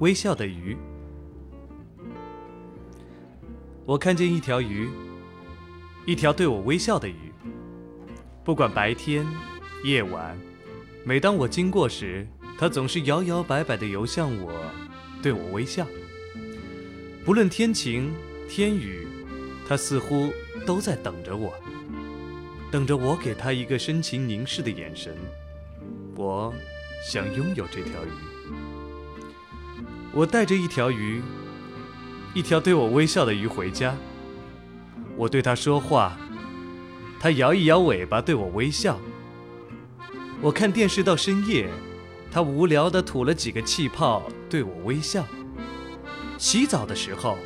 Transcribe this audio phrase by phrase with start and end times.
[0.00, 0.76] 微笑的鱼。
[3.84, 4.88] 我看见一条鱼，
[6.06, 7.32] 一条对我微笑的鱼。
[8.44, 9.26] 不管白天、
[9.82, 10.38] 夜晚，
[11.04, 12.26] 每当我经过时，
[12.56, 14.52] 它总是摇摇摆摆地游向我，
[15.20, 15.84] 对我微笑。
[17.24, 18.14] 不论天晴
[18.48, 19.06] 天雨，
[19.66, 20.32] 它似乎
[20.64, 21.52] 都在等着我，
[22.70, 25.16] 等着我给它一个深情凝视的眼神。
[26.14, 26.54] 我
[27.02, 28.27] 想拥有这条鱼。
[30.12, 31.22] 我带着一条鱼，
[32.34, 33.94] 一条对我微笑的鱼回家。
[35.16, 36.16] 我对它说话，
[37.20, 38.98] 它摇一摇尾巴对我微笑。
[40.40, 41.68] 我看电视到深夜，
[42.30, 45.26] 它无聊地吐了几个气泡对我微笑。
[46.38, 47.36] 洗澡的时候，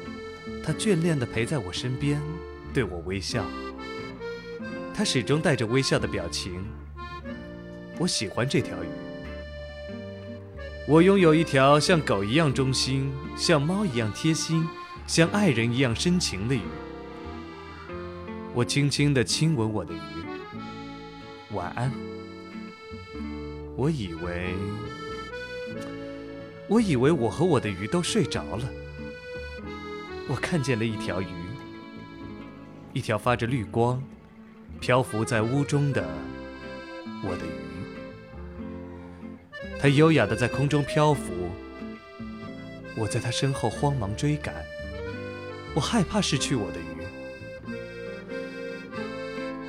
[0.65, 2.21] 它眷恋地陪在我身边
[2.73, 3.45] 对我微笑。
[4.95, 6.63] 它始终带着微笑的表情。
[7.99, 9.02] 我喜欢这条鱼。
[10.89, 14.69] 我拥有一条像狗一样忠心、像猫一样贴心、
[15.07, 16.61] 像爱人一样深情的鱼。
[18.53, 21.91] 我轻轻地亲吻我的鱼，晚安。
[23.77, 24.55] 我以为，
[26.69, 28.69] 我以为我和我的鱼都睡着了。
[30.29, 31.33] 我看见了一条鱼，
[32.93, 34.03] 一条发着绿光、
[34.81, 36.05] 漂浮在屋中的
[37.23, 37.72] 我的鱼。
[39.83, 41.51] 它优雅地在空中漂浮，
[42.95, 44.55] 我在它身后慌忙追赶。
[45.75, 47.03] 我害怕失去我的鱼。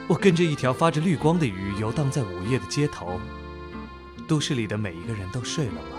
[0.08, 3.20] 我跟着一条发着绿光的鱼游荡在午夜的街头。
[4.28, 5.98] 都市里的每一个人都睡了吗？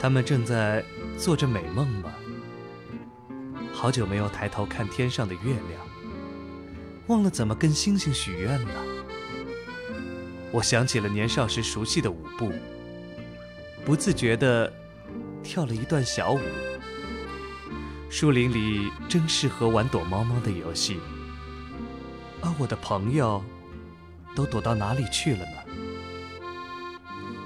[0.00, 0.84] 他们正在
[1.16, 2.12] 做着美梦吗？
[3.72, 5.80] 好久没有抬头看天上的月亮，
[7.06, 8.84] 忘了怎么跟星星许愿了。
[10.50, 12.50] 我想起了年少时熟悉的舞步。
[13.84, 14.72] 不自觉地
[15.42, 16.40] 跳了一段小舞。
[18.08, 20.98] 树林里真适合玩躲猫猫的游戏，
[22.40, 23.42] 而我的朋友
[24.36, 25.56] 都躲到哪里去了呢？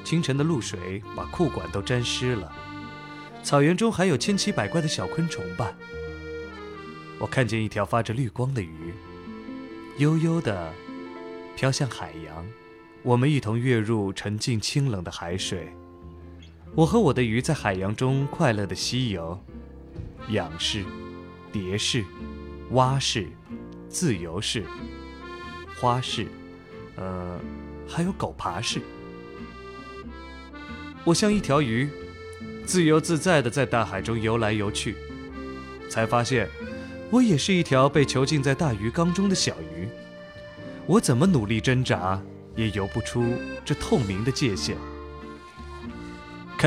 [0.04, 2.52] 清晨的露水把裤管都沾湿了，
[3.42, 5.72] 草原中还有千奇百怪的小昆虫吧？
[7.18, 8.92] 我看见一条发着绿光的鱼，
[9.98, 10.72] 悠悠地
[11.54, 12.46] 飘向海洋，
[13.02, 15.72] 我们一同跃入沉静清冷的海水。
[16.76, 19.40] 我和我的鱼在海洋中快乐地嬉游，
[20.28, 20.84] 仰视、
[21.50, 22.04] 蝶式、
[22.72, 23.26] 蛙式、
[23.88, 24.62] 自由式、
[25.80, 26.26] 花式，
[26.96, 27.40] 呃，
[27.88, 28.82] 还有狗爬式。
[31.02, 31.88] 我像一条鱼，
[32.66, 34.96] 自由自在地在大海中游来游去，
[35.88, 36.46] 才发现，
[37.10, 39.88] 我也是一条被囚禁在大鱼缸中的小鱼。
[40.84, 42.22] 我怎么努力挣扎，
[42.54, 43.24] 也游不出
[43.64, 44.76] 这透明的界限。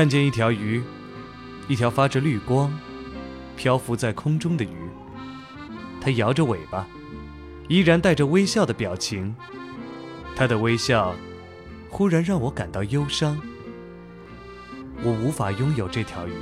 [0.00, 0.82] 看见一条鱼，
[1.68, 2.72] 一条发着绿光、
[3.54, 4.74] 漂浮在空中的鱼。
[6.00, 6.86] 它摇着尾巴，
[7.68, 9.36] 依然带着微笑的表情。
[10.34, 11.14] 它的微笑，
[11.90, 13.38] 忽然让我感到忧伤。
[15.02, 16.32] 我无法拥有这条鱼，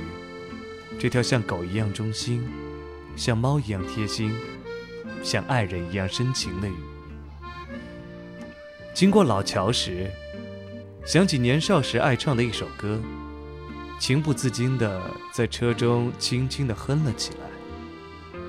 [0.97, 2.47] 这条像狗一样忠心、
[3.17, 4.33] 像猫一样贴心、
[5.21, 6.75] 像爱人一样深情的鱼。
[8.93, 10.09] 经过老桥时，
[11.05, 12.97] 想起年少时爱唱的一首歌。
[13.99, 15.01] 情不自禁地
[15.33, 18.39] 在车中轻轻地哼了起来。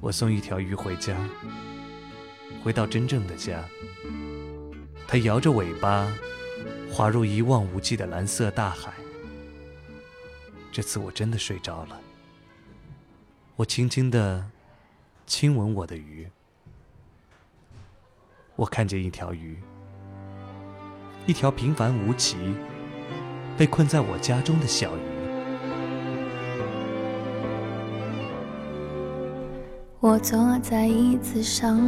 [0.00, 1.16] 我送一条鱼回家，
[2.62, 3.64] 回到真正的家。
[5.08, 6.06] 它摇着尾巴，
[6.92, 8.92] 滑入一望无际的蓝色大海。
[10.70, 11.98] 这次我真的睡着了。
[13.56, 14.44] 我轻轻地
[15.26, 16.28] 亲吻我的鱼。
[18.56, 19.58] 我看见一条鱼，
[21.26, 22.36] 一条平凡无奇。
[23.56, 25.00] 被困在我家中的小鱼。
[30.00, 31.80] 我坐在椅子上，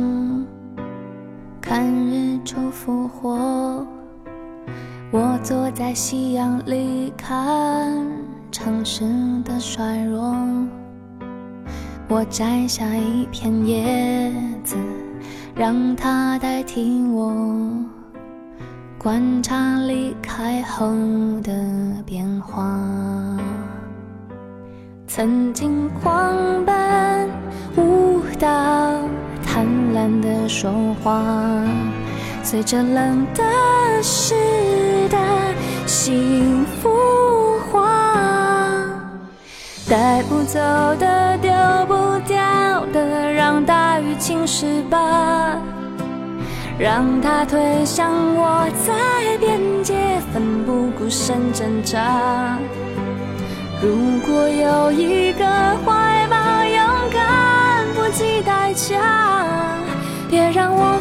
[1.60, 3.87] 看日出复活。
[5.10, 8.06] 我坐在夕阳里，看
[8.50, 9.05] 城市
[9.44, 10.35] 的衰弱。
[12.08, 14.32] 我摘下一片叶
[14.64, 14.76] 子，
[15.55, 17.35] 让它代替我。
[19.06, 20.91] 观察离开后
[21.41, 21.53] 的
[22.05, 22.76] 变化，
[25.06, 27.31] 曾经狂奔
[27.76, 28.49] 舞蹈，
[29.47, 29.64] 贪
[29.94, 30.73] 婪的说
[31.05, 31.23] 话，
[32.43, 33.44] 随着冷的
[34.03, 34.35] 时
[35.08, 35.55] 代
[35.87, 36.91] 幸福
[37.70, 37.87] 化，
[39.88, 40.58] 带不走
[40.99, 41.53] 的丢
[41.87, 45.62] 不掉的，让大雨侵蚀吧。
[46.78, 49.94] 让它推向我，在边界
[50.32, 52.58] 奋不顾身挣扎。
[53.81, 55.44] 如果有一个
[55.84, 59.00] 怀抱，勇敢不计代价，
[60.28, 61.00] 别让我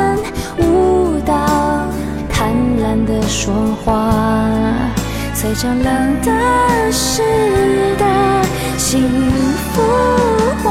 [3.43, 3.51] 说
[3.83, 4.11] 话。
[5.33, 7.23] 随着冷的湿
[7.97, 8.05] 的
[8.77, 9.09] 幸
[9.73, 9.81] 福
[10.63, 10.69] 化，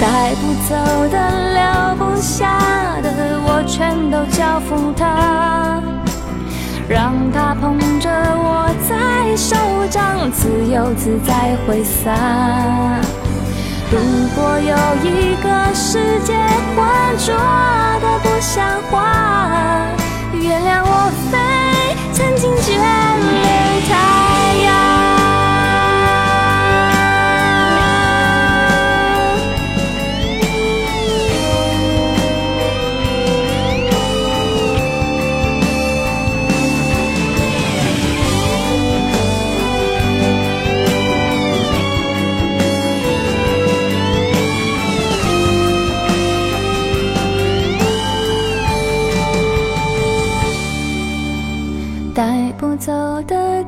[0.00, 0.76] 带不走
[1.08, 1.18] 的
[1.52, 2.46] 留不下
[3.02, 3.10] 的，
[3.44, 5.82] 我全都交付他，
[6.88, 9.56] 让他捧着我在手
[9.90, 12.12] 掌，自由自在挥洒。
[13.90, 13.98] 如
[14.36, 16.36] 果有一个世界
[16.76, 16.86] 浑
[17.18, 17.34] 浊
[18.00, 19.02] 的不像话，
[20.42, 21.21] 原谅我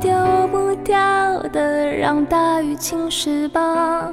[0.04, 0.12] 丢
[0.48, 0.94] 不掉
[1.50, 4.06] 的，让大雨侵蚀吧，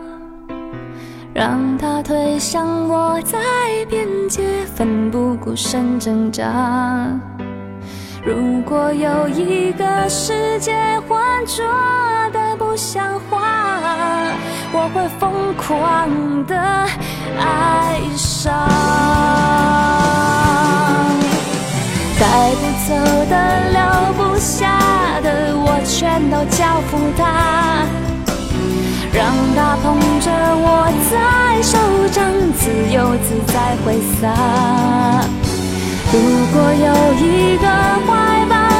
[1.33, 3.37] 让它推向我在
[3.89, 4.41] 边界，
[4.73, 6.49] 奋不顾身挣扎。
[8.23, 10.73] 如果有一个世界
[11.09, 11.65] 浑浊
[12.31, 13.41] 的不像话，
[14.71, 16.07] 我会疯狂
[16.45, 16.55] 的
[17.37, 18.53] 爱上。
[22.17, 22.95] 带不走
[23.29, 23.35] 的，
[23.71, 23.81] 留
[24.41, 27.85] 下的，我全都交付他，
[29.13, 29.23] 让
[29.55, 31.77] 他捧着我在手
[32.09, 32.25] 掌，
[32.57, 34.21] 自由自在挥洒。
[36.11, 36.15] 如
[36.51, 37.67] 果有一个
[38.07, 38.09] 怀
[38.49, 38.70] 抱。